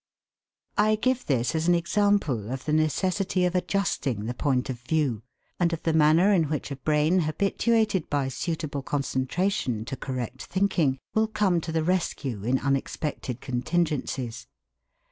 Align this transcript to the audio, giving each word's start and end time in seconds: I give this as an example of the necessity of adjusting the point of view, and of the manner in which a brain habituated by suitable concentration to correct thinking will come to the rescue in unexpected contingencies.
I 0.79 0.95
give 0.95 1.27
this 1.27 1.53
as 1.53 1.67
an 1.67 1.75
example 1.75 2.51
of 2.51 2.65
the 2.65 2.73
necessity 2.73 3.45
of 3.45 3.53
adjusting 3.53 4.25
the 4.25 4.33
point 4.33 4.67
of 4.67 4.79
view, 4.79 5.21
and 5.59 5.71
of 5.73 5.83
the 5.83 5.93
manner 5.93 6.33
in 6.33 6.45
which 6.45 6.71
a 6.71 6.77
brain 6.77 7.19
habituated 7.19 8.09
by 8.09 8.27
suitable 8.29 8.81
concentration 8.81 9.85
to 9.85 9.95
correct 9.95 10.45
thinking 10.45 10.97
will 11.13 11.27
come 11.27 11.61
to 11.61 11.71
the 11.71 11.83
rescue 11.83 12.41
in 12.43 12.57
unexpected 12.57 13.41
contingencies. 13.41 14.47